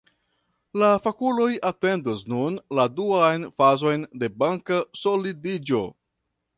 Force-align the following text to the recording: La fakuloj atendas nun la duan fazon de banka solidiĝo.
La 0.83 0.87
fakuloj 1.03 1.49
atendas 1.71 2.25
nun 2.35 2.59
la 2.79 2.87
duan 2.97 3.47
fazon 3.63 4.09
de 4.25 4.35
banka 4.43 4.85
solidiĝo. 5.07 5.89